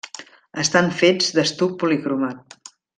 Estan 0.63 0.89
fets 1.03 1.29
d'estuc 1.37 1.79
policromat. 1.85 2.63